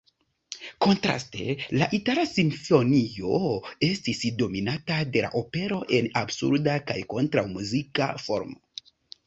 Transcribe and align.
Kontraste, 0.85 1.49
la 1.81 1.87
itala 1.97 2.23
simfonio 2.31 3.35
estis 3.89 4.23
dominata 4.41 4.99
de 5.19 5.25
la 5.29 5.31
opero 5.43 5.81
en 6.01 6.11
"absurda 6.25 6.81
kaj 6.91 6.99
kontraŭ-muzika 7.17 8.13
formo". 8.29 8.93